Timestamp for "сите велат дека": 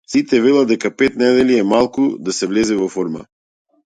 0.11-0.89